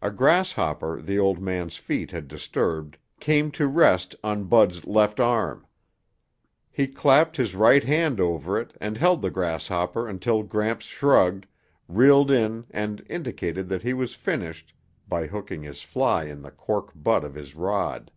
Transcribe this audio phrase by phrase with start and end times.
[0.00, 5.66] A grasshopper the old man's feet had disturbed came to rest on Bud's left arm.
[6.70, 11.44] He clapped his right hand over it and held the grasshopper until Gramps shrugged,
[11.88, 14.72] reeled in and indicated that he was finished
[15.06, 18.10] by hooking his fly in the cork butt of his rod.